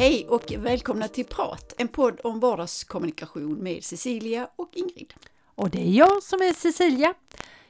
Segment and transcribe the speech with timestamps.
[0.00, 5.14] Hej och välkomna till Prat, en podd om vardagskommunikation med Cecilia och Ingrid.
[5.54, 7.14] Och det är jag som är Cecilia.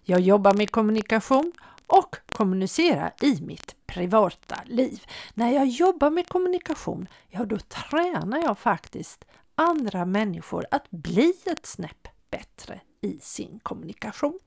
[0.02, 1.52] Jag jobbar med kommunikation
[1.86, 5.02] och kommunicerar i mitt privata liv.
[5.34, 9.25] När jag jobbar med kommunikation, ja då tränar jag faktiskt
[9.61, 14.39] andra människor att bli ett snäpp bättre i sin kommunikation.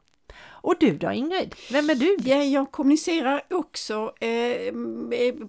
[0.45, 2.17] Och du då Ingrid, vem är du?
[2.23, 4.73] Ja, jag kommunicerar också eh,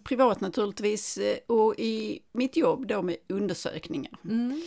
[0.05, 4.13] privat naturligtvis eh, och i mitt jobb då med undersökningar.
[4.25, 4.63] Mm.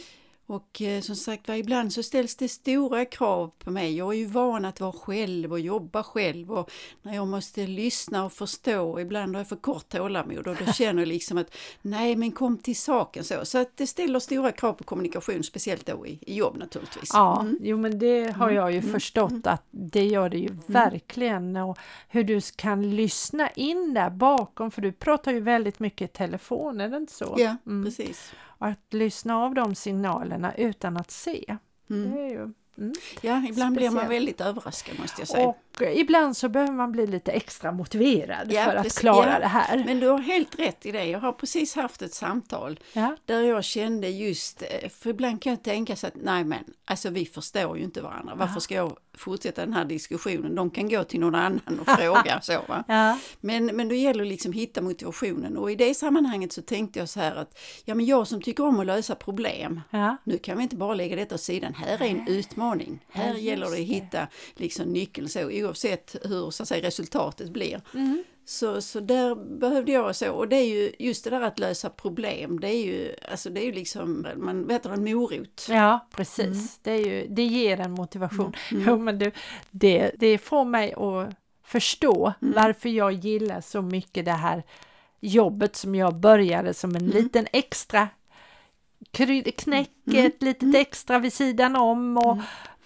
[0.50, 3.98] Och eh, som sagt var, ibland så ställs det stora krav på mig.
[3.98, 8.26] Jag är ju van att vara själv och jobba själv och när jag måste lyssna
[8.26, 12.16] och förstå, ibland har jag för kort tålamod och då känner jag liksom att nej
[12.16, 13.46] men kom till saken så.
[13.46, 17.10] Så att det ställer stora krav på kommunikation, speciellt då i, i jobb naturligtvis.
[17.14, 17.58] Ja, mm.
[17.62, 18.91] jo men det har jag ju mm.
[18.91, 19.43] förstått mm.
[19.46, 20.62] att det gör det ju mm.
[20.68, 21.77] verkligen och
[22.10, 26.82] hur du kan lyssna in där bakom, för du pratar ju väldigt mycket i telefon,
[26.82, 27.36] är det inte så?
[27.38, 27.86] Ja, mm.
[27.86, 28.32] precis.
[28.58, 31.58] Och att lyssna av de signalerna utan att se.
[31.90, 32.12] Mm.
[32.12, 32.54] Det är ju, mm.
[32.77, 32.91] Ja,
[33.22, 33.76] ibland Speciellt.
[33.76, 35.48] blir man väldigt överraskad måste jag säga.
[35.48, 39.40] Och ibland så behöver man bli lite extra motiverad ja, för att precis, klara ja,
[39.40, 39.84] det här.
[39.86, 41.05] Men du har helt rätt i det.
[41.05, 43.16] Jag har precis haft ett samtal ja.
[43.26, 47.10] där jag kände just, eh, för ibland kan jag tänka så att nej men, alltså
[47.10, 48.36] vi förstår ju inte varandra.
[48.36, 50.55] Varför ska jag fortsätta den här diskussionen?
[50.55, 52.84] De kan gå till någon annan och fråga så.
[52.87, 53.20] Ja.
[53.41, 56.99] Men, men då gäller det liksom att hitta motivationen och i det sammanhanget så tänkte
[56.99, 59.82] jag så här att ja men jag som tycker om att lösa problem,
[60.24, 61.74] nu kan vi inte bara lägga detta åt sidan.
[61.74, 63.05] Här är en utmaning.
[63.09, 67.81] Här gäller det att hitta liksom nyckeln så oavsett hur så att säga, resultatet blir.
[67.94, 68.24] Mm.
[68.50, 71.90] Så, så där behövde jag så, och det är ju just det där att lösa
[71.90, 75.67] problem, det är ju, alltså det är ju liksom, man vet en morot.
[75.69, 76.68] Ja precis, mm.
[76.81, 78.53] det, är ju, det ger en motivation.
[78.72, 78.84] Mm.
[78.88, 79.31] Jo, men du,
[79.72, 82.53] det, det får mig att förstå mm.
[82.56, 84.63] varför jag gillar så mycket det här
[85.19, 87.18] jobbet som jag började som en mm.
[87.18, 88.07] liten extra
[89.12, 90.25] knäck, mm.
[90.25, 90.81] ett litet mm.
[90.81, 92.38] extra vid sidan om och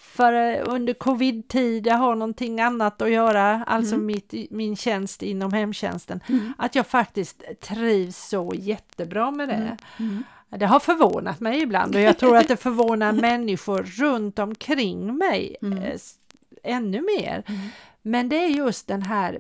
[0.02, 4.06] för eh, under covid-tid, jag har någonting annat att göra, alltså mm.
[4.06, 6.54] mitt, min tjänst inom hemtjänsten, mm.
[6.58, 9.54] att jag faktiskt trivs så jättebra med det.
[9.54, 9.78] Mm.
[10.00, 10.24] mm.
[10.50, 15.56] Det har förvånat mig ibland och jag tror att det förvånar människor runt omkring mig
[15.62, 15.78] mm.
[15.78, 16.00] eh,
[16.64, 17.44] ännu mer.
[17.48, 17.62] Mm.
[18.02, 19.40] Men det är just den här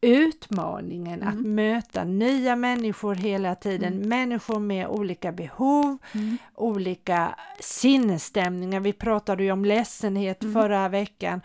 [0.00, 1.28] utmaningen mm.
[1.28, 4.08] att möta nya människor hela tiden, mm.
[4.08, 6.38] människor med olika behov, mm.
[6.54, 8.80] olika sinnesstämningar.
[8.80, 10.54] Vi pratade ju om ledsenhet mm.
[10.54, 11.40] förra veckan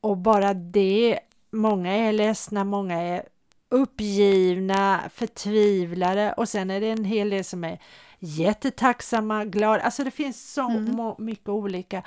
[0.00, 1.18] och bara det,
[1.50, 3.22] många är ledsna, många är
[3.68, 7.78] uppgivna, förtvivlade och sen är det en hel del som är
[8.18, 11.14] jättetacksamma, glada, alltså det finns så mm.
[11.18, 12.02] mycket olika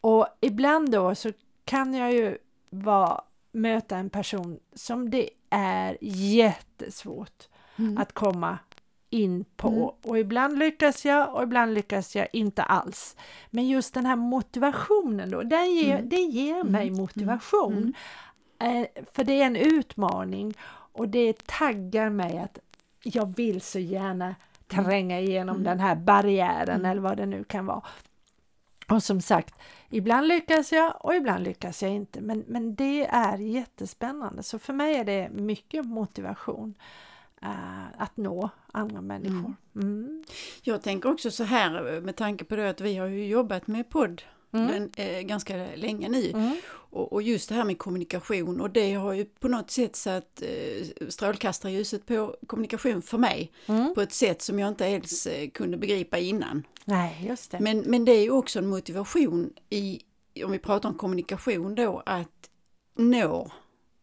[0.00, 1.32] och ibland då så
[1.64, 2.38] kan jag ju
[2.70, 3.20] vara
[3.56, 7.98] möta en person som det är jättesvårt mm.
[7.98, 8.58] att komma
[9.10, 10.10] in på mm.
[10.10, 13.16] och ibland lyckas jag och ibland lyckas jag inte alls.
[13.50, 16.08] Men just den här motivationen då, den ger, mm.
[16.08, 16.72] det ger mm.
[16.72, 17.00] mig mm.
[17.00, 17.94] motivation.
[18.58, 22.58] Eh, för det är en utmaning och det taggar mig att
[23.02, 24.34] jag vill så gärna
[24.68, 27.82] tränga igenom den här barriären eller vad det nu kan vara.
[28.88, 29.54] Och som sagt,
[29.88, 32.20] ibland lyckas jag och ibland lyckas jag inte.
[32.20, 34.42] Men, men det är jättespännande.
[34.42, 36.74] Så för mig är det mycket motivation
[37.42, 39.54] uh, att nå andra människor.
[39.74, 40.04] Mm.
[40.04, 40.24] Mm.
[40.62, 43.90] Jag tänker också så här med tanke på det att vi har ju jobbat med
[43.90, 44.22] podd
[44.56, 44.66] mm.
[44.66, 46.30] men, eh, ganska länge nu.
[46.30, 46.56] Mm.
[46.68, 50.42] Och, och, just det här med kommunikation och det har ju på något sätt satt
[50.42, 53.94] eh, strålkastarljuset på kommunikation för mig mm.
[53.94, 56.62] på ett sätt som jag inte ens eh, kunde begripa innan.
[56.84, 57.60] Nej, just det.
[57.60, 60.00] Men, men det är ju också en motivation i,
[60.44, 62.50] om vi pratar om kommunikation då, att
[62.96, 63.50] nå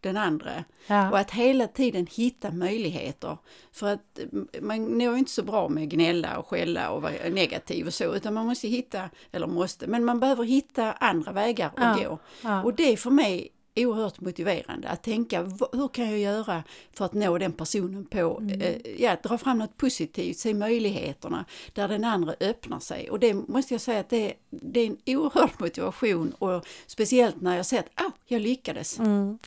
[0.04, 0.64] den andra.
[0.88, 1.12] Ja.
[1.12, 3.38] Och att hela tiden hitta möjligheter.
[3.72, 4.20] För att
[4.62, 8.34] man når inte så bra med gnälla och skälla och vara negativ och så, utan
[8.34, 12.10] man måste hitta, eller måste, men man behöver hitta andra vägar att ja.
[12.10, 12.20] gå.
[12.42, 12.64] Ja.
[12.64, 15.42] Och det för mig oerhört motiverande att tänka
[15.72, 18.62] hur kan jag göra för att nå den personen på, mm.
[18.62, 23.34] eh, ja, dra fram något positivt, se möjligheterna där den andra öppnar sig och det
[23.34, 27.80] måste jag säga att det, det är en oerhörd motivation och speciellt när jag ser
[27.80, 29.00] att oh, jag lyckades.
[29.00, 29.40] Mm.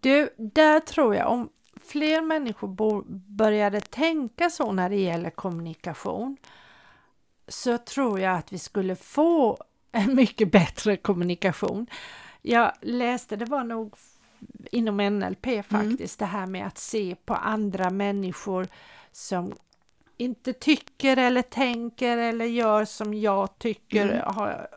[0.00, 1.48] Du, där tror jag om
[1.86, 3.04] fler människor
[3.36, 6.36] började tänka så när det gäller kommunikation
[7.48, 9.58] så tror jag att vi skulle få
[9.92, 11.86] en mycket bättre kommunikation.
[12.46, 13.94] Jag läste, det var nog
[14.70, 15.62] inom NLP mm.
[15.62, 16.30] faktiskt, mm.
[16.30, 18.66] det här med att se på andra människor
[19.12, 19.52] som
[20.16, 24.34] inte tycker eller tänker eller gör som jag tycker Mm.
[24.34, 24.68] har,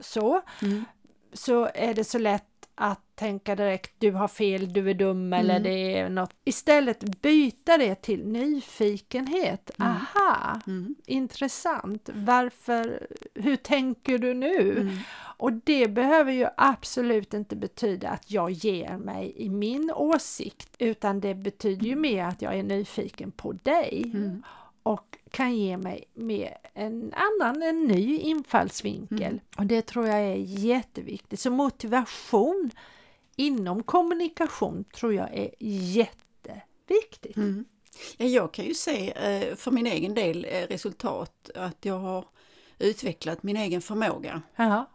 [0.00, 0.84] så, Mm.
[1.32, 5.56] så är det så lätt att tänka direkt du har fel, du är dum eller
[5.56, 5.62] Mm.
[5.62, 6.30] det är något.
[6.44, 9.70] Istället byta det till nyfikenhet.
[9.78, 9.92] Mm.
[9.92, 10.94] Aha, Mm.
[11.06, 12.10] intressant.
[12.14, 14.80] Varför, hur tänker du nu?
[14.80, 14.96] Mm.
[15.40, 21.20] Och det behöver ju absolut inte betyda att jag ger mig i min åsikt utan
[21.20, 24.42] det betyder ju mer att jag är nyfiken på dig Mm.
[24.88, 29.32] Och kan ge mig med en annan, en ny infallsvinkel.
[29.32, 29.40] Mm.
[29.56, 31.40] Och det tror jag är jätteviktigt.
[31.40, 32.70] Så motivation
[33.36, 37.36] inom kommunikation tror jag är jätteviktigt.
[37.36, 37.64] Mm.
[38.16, 42.24] Ja, jag kan ju se eh, för min egen del eh, resultat att jag har
[42.78, 44.42] utvecklat min egen förmåga.
[44.56, 44.90] Ja,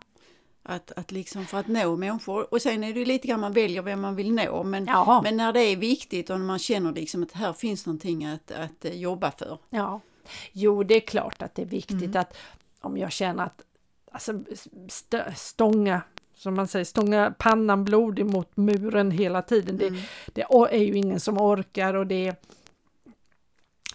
[0.65, 2.53] Att, att liksom för att nå människor.
[2.53, 4.63] Och sen är det lite grann man väljer vem man vill nå.
[4.63, 4.87] Men,
[5.23, 8.51] men när det är viktigt och när man känner liksom att här finns någonting att,
[8.51, 9.57] att eh, jobba för.
[9.69, 10.01] ja.
[10.51, 12.17] Jo, det är klart att det är viktigt Mm.
[12.21, 12.37] att
[12.81, 13.61] om jag känner att
[14.11, 14.33] alltså,
[14.87, 16.01] st- stånga
[16.35, 19.77] som man säger, stånga pannan blodig mot muren hela tiden.
[19.77, 20.01] Det, Mm.
[20.33, 22.35] det or- är ju ingen som orkar och det är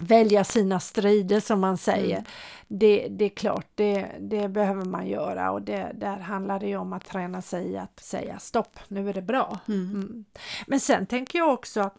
[0.00, 2.16] välja sina strider som man säger.
[2.16, 2.24] Mm.
[2.68, 6.76] Det, det är klart, det, det behöver man göra och det, där handlar det ju
[6.76, 9.58] om att träna sig att säga stopp, nu är det bra.
[9.68, 9.90] Mm.
[9.90, 10.24] Mm.
[10.66, 11.90] Men sen tänker jag också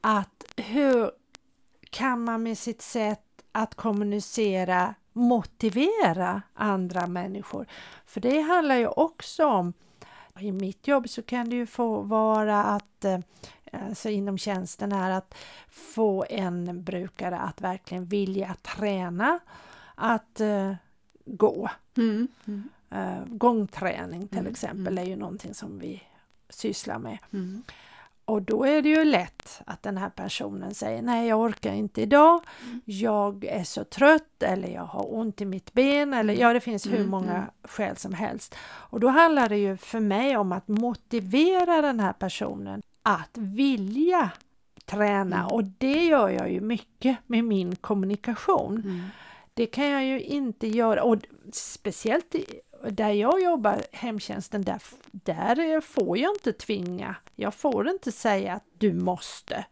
[0.00, 1.10] att hur
[1.90, 3.20] kan man med sitt sätt
[3.52, 7.66] att kommunicera motivera andra människor?
[8.06, 9.72] För det handlar ju också om
[10.38, 13.18] i mitt jobb så kan det ju få vara att eh,
[13.72, 15.34] alltså inom tjänsten här att
[15.68, 19.38] få en brukare att verkligen vilja träna
[19.98, 20.72] att eh,
[21.26, 21.70] gå.
[21.96, 22.28] Mm.
[22.46, 22.68] Mm.
[22.90, 26.02] Eh, gångträning till Mm, exempel är ju någonting som vi
[26.48, 27.18] sysslar med.
[27.32, 27.62] Mm.
[28.24, 32.02] Och då är det ju lätt att den här personen säger nej jag orkar inte
[32.02, 32.80] idag, Mm.
[32.84, 36.86] jag är så trött eller jag har ont i mitt ben eller ja det finns
[36.86, 37.44] hur Mm, många mm.
[37.62, 38.54] skäl som helst.
[38.64, 44.30] Och då handlar det ju för mig om att motivera den här personen att vilja
[44.84, 45.46] träna Mm.
[45.52, 49.10] och det gör jag ju mycket med min kommunikation.
[49.58, 51.18] Det kan jag ju inte göra och
[51.52, 52.34] speciellt
[52.90, 57.16] där jag jobbar, hemtjänsten, där, där får jag inte tvinga.
[57.34, 59.64] Jag får inte säga att du måste.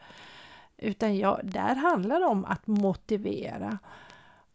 [0.77, 3.79] Utan jag, där handlar det om att motivera.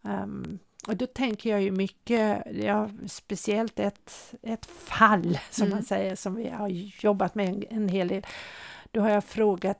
[0.04, 5.86] Ehm, och då tänker jag ju mycket, ja, speciellt ett, ett fall som man Mm.
[5.86, 6.68] säger som vi har
[7.04, 8.26] jobbat med en, en hel del.
[8.92, 9.80] Då har jag frågat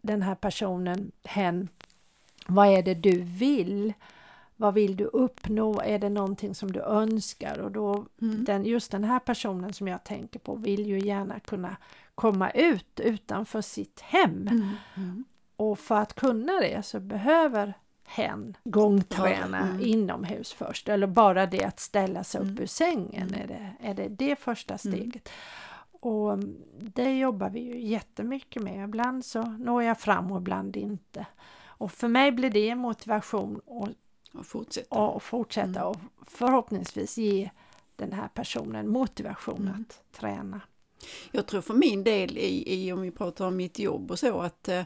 [0.00, 1.68] den här personen, hen,
[2.46, 3.92] vad är det du vill?
[4.56, 5.80] Vad vill du uppnå?
[5.80, 7.58] Är det någonting som du önskar?
[7.58, 8.44] Och då, Mm.
[8.44, 11.76] den, just den här personen som jag tänker på vill ju gärna kunna
[12.14, 14.48] komma ut utanför sitt hem.
[14.48, 14.68] Mm.
[14.96, 15.24] Mm.
[15.56, 17.74] Och för att kunna det så behöver
[18.06, 19.80] hen gångträna Mm.
[19.80, 20.88] inomhus först.
[20.88, 22.62] Eller bara det att ställa sig upp Mm.
[22.62, 23.40] ur sängen Mm.
[23.40, 24.78] är, det, är det det första Mm.
[24.78, 25.28] steget.
[26.00, 26.56] Och mm,
[26.94, 28.84] det jobbar vi ju jättemycket med.
[28.84, 31.26] Ibland så når jag fram och ibland inte.
[31.66, 33.90] Och för mig blir det en motivation att
[34.32, 34.98] Och fortsätta.
[35.00, 35.86] och fortsätta Mm.
[35.86, 35.96] och
[36.26, 37.50] förhoppningsvis ge
[37.96, 39.72] den här personen motivation Mm.
[39.90, 40.60] att träna.
[41.30, 44.40] Jag tror för min del i, i om vi pratar om mitt jobb och så
[44.40, 44.82] att eh,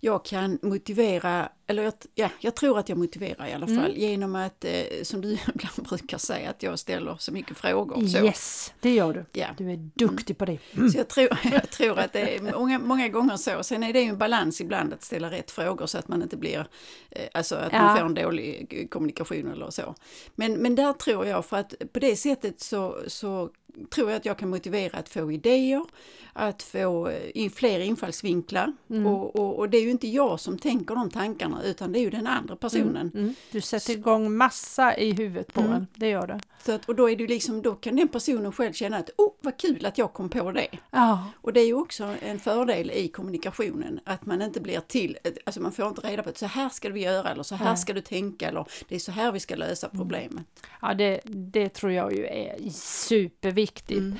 [0.00, 3.92] jag kan motivera, eller jag, ja, jag tror att jag motiverar i alla fall Mm.
[4.00, 4.72] genom att, eh,
[5.02, 8.06] som du ibland brukar säga, att jag ställer så mycket frågor.
[8.06, 8.18] Så.
[8.24, 9.24] Yes, det gör du.
[9.40, 9.46] Ja.
[9.58, 10.58] Du är duktig på det.
[10.92, 13.62] Så jag tror, jag tror att det är många, många gånger så.
[13.62, 16.36] Sen är det ju en balans ibland att ställa rätt frågor så att man inte
[16.36, 16.66] blir,
[17.10, 17.82] eh, alltså att Ja.
[17.82, 19.94] man får en dålig eh, kommunikation eller så.
[20.34, 23.50] Men, men där tror jag, för att på det sättet så, så
[23.94, 25.84] tror jag att jag kan motivera att få idéer,
[26.32, 28.72] att få eh, in fler infallsvinklar.
[28.90, 29.06] Mm.
[29.06, 32.10] Och, och, och det ju inte jag som tänker de tankarna utan det är ju
[32.10, 33.10] den andra personen.
[33.14, 33.34] Mm.
[33.52, 35.72] Du sätter igång massa i huvudet på Mm.
[35.72, 36.38] en, det gör du.
[36.64, 39.32] Så att, och då, är det liksom, då kan den personen själv känna att oh,
[39.40, 40.68] vad kul att jag kom på det.
[40.90, 45.18] Ja, Och det är ju också en fördel i kommunikationen att man inte blir till,
[45.46, 47.66] alltså man får inte reda på att så här ska vi göra eller så här
[47.66, 47.76] Nej.
[47.76, 49.98] ska du tänka eller det är så här vi ska lösa Mm.
[49.98, 50.44] problemet.
[50.82, 54.16] ja det, det tror jag ju är superviktigt.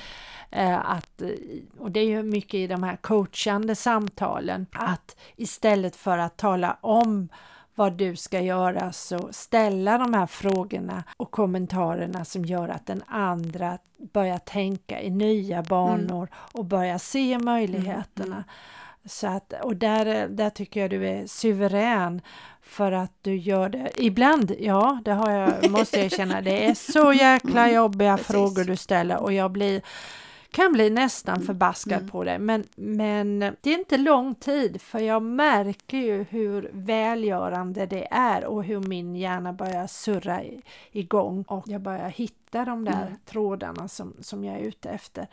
[0.51, 0.71] Mm.
[0.71, 1.29] Eh, att, eh,
[1.79, 6.77] och det är ju mycket i de här coachande samtalen att istället för att tala
[6.81, 7.29] om
[7.75, 13.03] vad du ska göra så ställa de här frågorna och kommentarerna som gör att den
[13.07, 13.77] andra
[14.13, 18.43] börjar tänka i nya banor och börjar se möjligheterna.
[19.05, 22.21] Så att, och där, där tycker jag du är suverän
[22.61, 23.89] för att du gör det.
[23.95, 28.27] Ibland, ja, det har jag, måste jag känna, det är så jäkla jobbiga precis.
[28.27, 29.81] frågor du ställer och jag blir
[30.51, 31.45] kan bli nästan mm.
[31.45, 32.09] förbaskad mm.
[32.09, 32.39] på det.
[32.39, 38.45] Men, men det är inte lång tid för jag märker ju hur välgörande det är
[38.45, 40.41] och hur min hjärna börjar surra
[40.91, 43.17] igång och jag börjar hitta de där mm.
[43.25, 45.27] trådarna som, som jag är ute efter.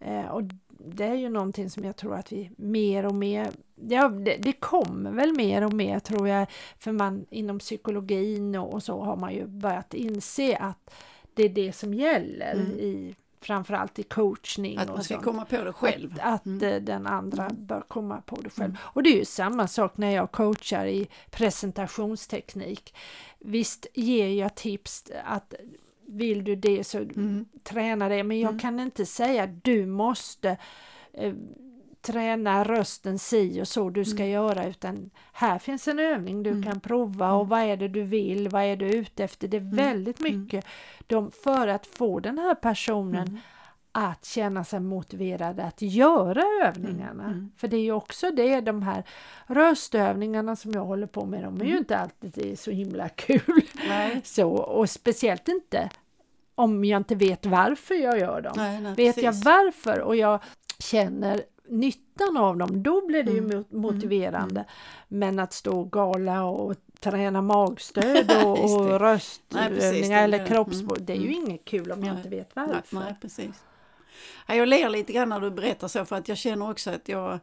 [0.00, 0.42] Eh, och
[0.86, 4.52] det är ju någonting som jag tror att vi mer och mer, ja det, det,
[4.52, 6.46] kommer väl mer och mer tror jag,
[6.78, 10.94] för man inom psykologin och, och så har man ju börjat inse att
[11.34, 12.78] det är det som gäller mm.
[12.78, 14.78] i framförallt i coachning.
[14.78, 15.24] Att man ska sånt.
[15.24, 16.12] komma på det själv.
[16.20, 16.72] Att, att mm.
[16.72, 17.66] Eh, den andra mm.
[17.66, 18.70] bör komma på det själv.
[18.70, 18.76] Mm.
[18.82, 22.94] Och det är ju samma sak när jag coachar i presentationsteknik.
[23.38, 25.54] Visst ger jag tips att
[26.06, 27.44] vill du det så mm.
[27.62, 28.60] träna det, men jag mm.
[28.60, 30.56] kan inte säga du måste
[31.12, 31.34] eh,
[32.04, 34.30] träna rösten si och så du ska mm.
[34.30, 36.62] göra utan här finns en övning du mm.
[36.62, 37.48] kan prova och mm.
[37.48, 39.48] vad är det du vill, vad är du ute efter?
[39.48, 39.76] Det är mm.
[39.76, 40.66] väldigt mycket
[41.06, 43.40] de, för att få den här personen
[43.92, 47.24] att känna sig motiverad att göra övningarna.
[47.24, 47.52] Mm, mm.
[47.56, 49.04] För det är ju också det, de här
[49.46, 51.66] röstövningarna som jag håller på med, de är mm.
[51.66, 53.62] ju inte alltid så himla kul.
[53.88, 54.20] Nej.
[54.24, 55.90] Så, och speciellt inte
[56.54, 58.52] om jag inte vet varför jag gör dem.
[58.56, 59.24] Nej, nej, vet precis.
[59.24, 60.40] jag varför och jag
[60.78, 63.64] känner nyttan av dem, då blir det ju mm.
[63.70, 64.60] motiverande.
[64.60, 64.70] Mm.
[65.08, 71.16] Men att stå och gala och träna magstöd och, och röstövningar eller kroppsvård, det är
[71.16, 72.96] ju inget kul om jag inte vet varför.
[72.96, 73.62] Nej, precis.
[74.46, 77.38] Jag ler lite grann när du berättar så för att jag känner också att jag,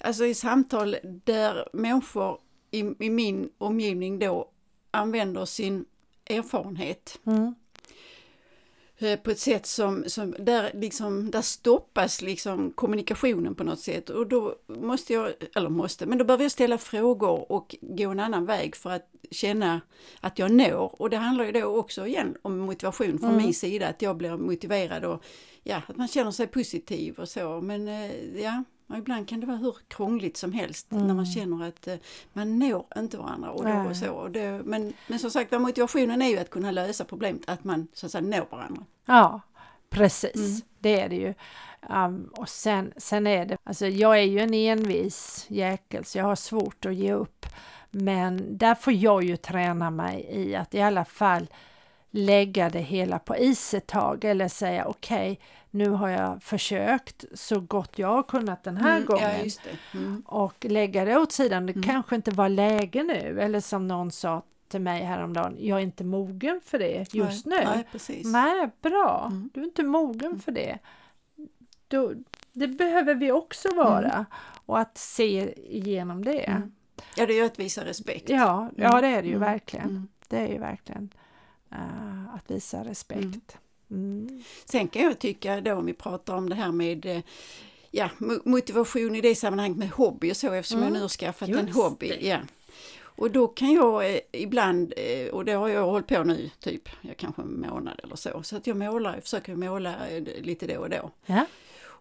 [0.00, 2.38] alltså i samtal där människor
[2.70, 4.48] i, i min omgivning då
[4.90, 5.84] använder sin
[6.26, 7.54] erfarenhet mm.
[9.02, 14.10] Eh, på ett sätt som, som där, liksom, där stoppas liksom kommunikationen på något sätt.
[14.10, 18.20] Och då måste jag, eller måste, men då behöver jag ställa frågor och gå en
[18.20, 19.80] annan väg för att känna
[20.20, 21.02] att jag når.
[21.02, 23.42] Och det handlar ju då också igen om motivation från mm.
[23.42, 25.24] min sida, att jag blir motiverad och
[25.62, 27.60] ja, att man känner sig positiv och så.
[27.60, 31.06] Men eh, ja, och ibland kan det vara hur krångligt som helst mm.
[31.06, 31.94] när man känner att eh,
[32.32, 33.50] man når inte varandra.
[33.50, 34.10] Och då och så.
[34.10, 37.88] Och det, men, men som sagt, motivationen är ju att kunna lösa problemet, att man
[37.92, 38.84] så att säga når varandra.
[39.06, 39.40] Ja,
[39.90, 40.34] precis.
[40.34, 40.60] Mm.
[40.78, 41.34] Det är det ju.
[41.88, 46.24] Um, och sen, sen är det, alltså jag är ju en envis jäkel så jag
[46.24, 47.46] har svårt att ge upp.
[47.90, 51.46] Men där får jag ju träna mig i att i alla fall
[52.12, 57.24] lägga det hela på is ett tag eller säga okej, okay, nu har jag försökt
[57.34, 59.30] så gott jag har kunnat den här mm, gången.
[59.44, 60.22] Ja, mm.
[60.26, 61.82] Och lägga det åt sidan, det mm.
[61.82, 66.04] kanske inte var läge nu eller som någon sa till mig häromdagen, jag är inte
[66.04, 67.70] mogen för det just nej, nu.
[67.70, 68.32] Nej, precis.
[68.32, 69.50] nej bra, mm.
[69.54, 70.40] du är inte mogen mm.
[70.40, 70.78] för det.
[71.88, 72.12] Då,
[72.52, 74.24] det behöver vi också vara mm.
[74.66, 76.62] och att se igenom det.
[77.16, 78.28] Ja, det är ju att visa respekt.
[78.28, 80.08] Ja, ja det är det ju verkligen.
[80.28, 81.10] Det är ju verkligen
[81.72, 83.56] uh, att visa respekt.
[83.90, 84.42] Mm.
[84.64, 87.22] Sen kan jag tycka då om vi pratar om det här med eh,
[87.90, 88.10] ja,
[88.44, 90.88] motivation i det sammanhanget med hobby och så eftersom mm.
[90.88, 92.18] jag nu har skaffat Just en hobby.
[92.20, 92.38] Ja.
[93.00, 96.88] Och då kan jag eh, ibland, eh, och det har jag hållit på nu typ,
[97.00, 99.94] jag kanske en månad eller så, så att jag målar, jag försöker måla
[100.40, 101.10] lite då och då.
[101.26, 101.46] Ja.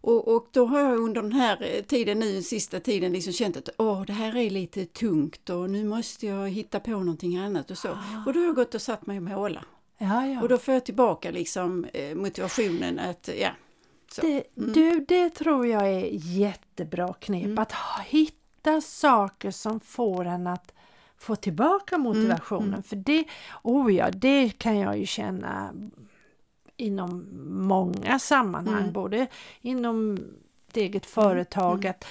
[0.01, 3.57] Och, och då har jag under den här eh, tiden nu, sista tiden, liksom känt
[3.57, 7.71] att åh, det här är lite tungt och nu måste jag hitta på någonting annat
[7.71, 7.89] och så.
[7.89, 8.23] Ah.
[8.25, 9.63] Och då har jag gått och satt mig och målat.
[9.97, 10.41] Ja, ja.
[10.41, 13.49] Och då får jag tillbaka liksom eh, motivationen att, ja.
[14.21, 14.73] Det, mm.
[14.73, 17.57] Du, det tror jag är jättebra knep, mm.
[17.57, 17.73] att
[18.05, 20.73] hitta saker som får en att
[21.17, 22.67] få tillbaka mm, motivationen.
[22.67, 22.83] Mm.
[22.83, 23.23] För det,
[23.63, 25.73] oh ja, det kan jag ju känna
[26.81, 27.27] inom
[27.67, 28.93] många sammanhang, mm.
[28.93, 29.27] både
[29.61, 30.17] inom
[30.67, 32.05] ett eget företag, att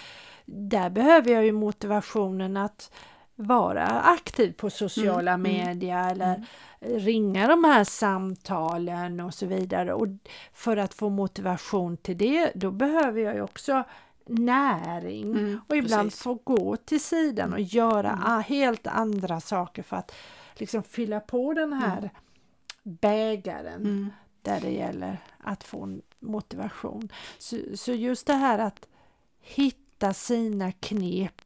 [0.44, 2.92] där behöver jag ju motivationen att
[3.34, 5.42] vara aktiv på sociala mm.
[5.42, 6.46] medier eller
[6.80, 9.92] ringa de här samtalen och så vidare.
[9.92, 10.06] Och
[10.52, 13.84] för att få motivation till det, då behöver jag ju också
[14.26, 16.22] näring mm, och ibland precis.
[16.22, 18.42] få gå till sidan och göra mm.
[18.42, 20.12] helt andra saker för att
[20.54, 22.10] liksom fylla på den här mm.
[22.82, 24.10] bägaren mm
[24.42, 27.08] där det gäller att få motivation.
[27.38, 28.88] Så, så just det här att
[29.40, 31.42] hitta sina knep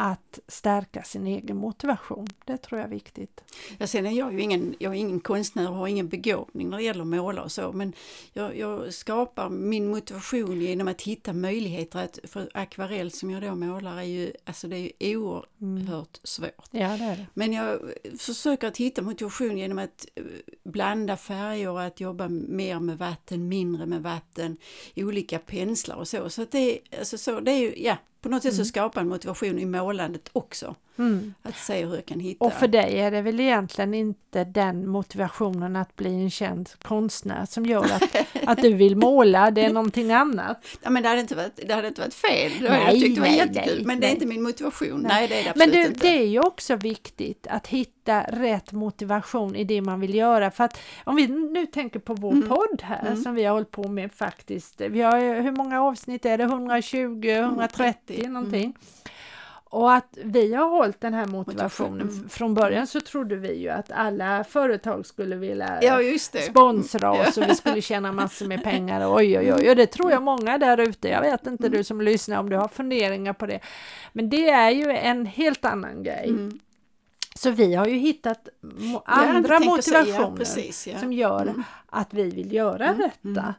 [0.00, 2.26] att stärka sin egen motivation.
[2.44, 3.44] Det tror jag är viktigt.
[3.78, 6.76] Ja, sen är jag ju ingen, jag är ingen konstnär och har ingen begåvning när
[6.76, 7.92] det gäller att måla och så, men
[8.32, 13.54] jag, jag, skapar min motivation genom att hitta möjligheter att, för akvarell som jag då
[13.54, 16.06] målar är ju, alltså det är ju oerhört mm.
[16.22, 16.68] svårt.
[16.70, 17.26] Ja, det är det.
[17.34, 17.80] Men jag
[18.18, 20.24] försöker att hitta motivation genom att eh,
[20.64, 24.56] blanda färger, att jobba mer med vatten, mindre med vatten,
[24.96, 26.30] olika penslar och så.
[26.30, 29.58] Så det, alltså så, det är ju, ja, på något sätt så skapar en motivation
[29.58, 30.74] i målandet också.
[30.98, 31.34] Mm.
[31.42, 32.44] Att se hur jag kan hitta.
[32.44, 37.46] Och för dig är det väl egentligen inte den motivationen att bli en känd konstnär
[37.46, 40.66] som gör att, att du vill måla, det är någonting annat.
[40.82, 43.28] Ja, men det hade inte varit, det hade inte varit fel, nej, jag tyckte det
[43.28, 45.06] var jättekul, nej, men det är inte min motivation.
[45.08, 46.00] Nej, det är det Men du, inte.
[46.00, 50.50] det är ju också viktigt att hitta rätt motivation i det man vill göra.
[50.50, 52.48] För att om vi nu tänker på vår mm.
[52.48, 53.22] podd här mm.
[53.22, 54.80] som vi har hållit på med faktiskt.
[54.80, 56.44] Vi har, hur många avsnitt är det?
[56.44, 58.32] 120, 130 mm.
[58.32, 58.64] någonting.
[58.64, 58.74] Mm.
[59.70, 62.08] Och att vi har hållit den här motivationen.
[62.08, 62.28] Mm.
[62.28, 65.98] Från början så trodde vi ju att alla företag skulle vilja ja,
[66.50, 69.16] sponsra oss och vi skulle tjäna massor med pengar.
[69.16, 69.70] Oj, oj, oj.
[69.70, 71.08] Och det tror jag många där ute.
[71.08, 71.78] Jag vet inte mm.
[71.78, 73.60] du som lyssnar om du har funderingar på det.
[74.12, 76.28] Men det är ju en helt annan grej.
[76.28, 76.60] Mm.
[77.34, 80.98] Så vi har ju hittat mo andra motivationer precis, ja.
[80.98, 81.62] som gör mm.
[81.86, 82.98] att vi vill göra mm.
[82.98, 83.54] detta.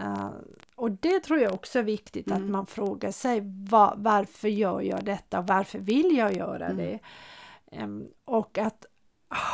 [0.00, 0.30] Uh,
[0.76, 2.42] och det tror jag också är viktigt mm.
[2.42, 3.40] att man frågar sig
[3.70, 6.76] var, varför gör jag detta och varför vill jag göra mm.
[6.76, 6.98] det?
[7.82, 8.86] Um, och att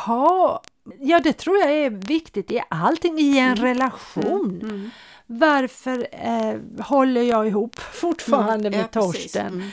[0.05, 0.63] ha,
[0.99, 3.65] ja det tror jag är viktigt i allting, i en mm.
[3.65, 4.61] relation.
[4.63, 4.71] Mm.
[4.71, 4.91] Mm.
[5.27, 8.79] Varför eh, håller jag ihop fortfarande mm.
[8.79, 9.71] med ja, Torsten?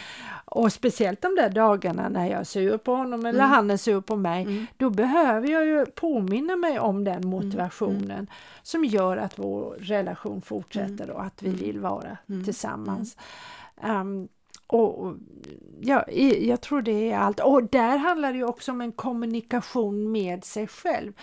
[0.58, 3.52] Och speciellt de där dagarna när jag är sur på honom eller mm.
[3.52, 4.66] han är sur på mig, mm.
[4.78, 7.30] då behöver jag ju påminna mig om den mm.
[7.30, 8.28] motivationen mm.
[8.64, 11.60] som gör att vår relation fortsätter och att vi mm.
[11.60, 12.44] vill vara mm.
[12.44, 13.18] tillsammans.
[13.84, 14.28] Um,
[14.68, 15.16] och
[15.82, 16.06] ja,
[16.40, 17.40] jag tror det är allt.
[17.40, 21.14] Och där handlar det ju också om en kommunikation med sig själv.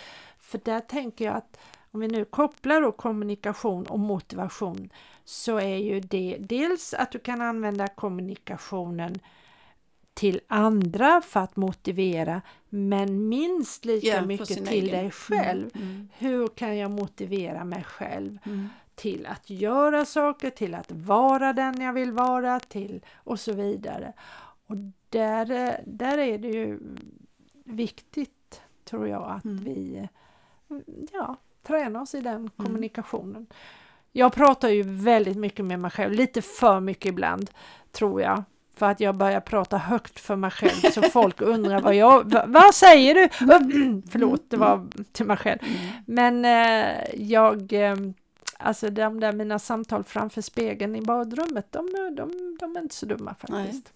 [0.40, 1.58] För där tänker jag att
[1.94, 4.90] om vi nu kopplar då kommunikation och motivation
[5.24, 9.18] så är ju det dels att du kan använda kommunikationen
[10.14, 14.86] till andra för att motivera men minst lika ja, mycket till egen.
[14.86, 15.70] dig mm, själv.
[15.74, 16.08] Mm, mm.
[16.18, 18.68] Hur kan jag motivera mig själv mm.
[18.94, 24.12] till att göra saker, till att vara den jag vill vara till och så vidare.
[24.66, 24.76] Och
[25.08, 26.78] där, där är det ju
[27.64, 29.64] viktigt tror jag att mm.
[29.64, 30.08] vi
[31.12, 32.50] ja, tränar oss i den mm.
[32.56, 33.46] kommunikationen.
[34.12, 37.50] Jag pratar ju väldigt mycket med mig själv, lite för mycket ibland,
[37.92, 38.44] tror jag.
[38.76, 42.48] För att jag börjar prata högt för mig själv så folk undrar vad jag, vad,
[42.48, 43.28] vad säger du?
[44.10, 45.58] Förlåt, det var till mig själv.
[46.06, 47.96] Men eh, jag, eh,
[48.58, 53.06] alltså de där mina samtal framför spegeln i badrummet, de, de, de är inte så
[53.06, 53.92] dumma faktiskt.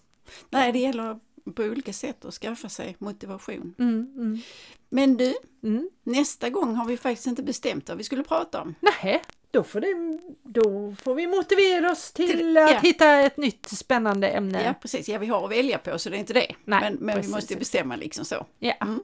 [0.49, 1.19] Nej, Nej det gäller
[1.55, 3.75] på olika sätt att skaffa sig motivation.
[3.79, 4.41] Mm, mm.
[4.89, 5.89] Men du, mm.
[6.03, 8.75] nästa gång har vi faktiskt inte bestämt vad vi skulle prata om.
[8.79, 9.21] Nej,
[9.51, 12.79] då får, det, då får vi motivera oss till, till att ja.
[12.79, 14.63] hitta ett nytt spännande ämne.
[14.63, 16.55] Ja precis, ja vi har att välja på så det är inte det.
[16.65, 18.45] Nej, men men vi måste bestämma liksom så.
[18.59, 19.03] Ja, mm.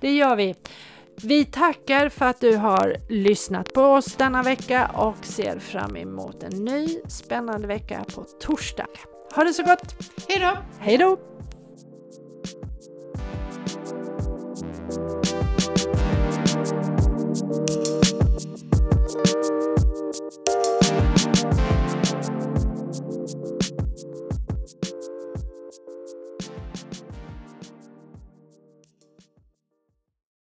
[0.00, 0.54] det gör vi.
[1.22, 6.42] Vi tackar för att du har lyssnat på oss denna vecka och ser fram emot
[6.42, 8.86] en ny spännande vecka på torsdag.
[9.34, 9.94] Ha det så gott!
[10.28, 10.58] Hej då!
[10.78, 11.18] Hej då!
[17.52, 17.70] Thank
[19.28, 19.79] you.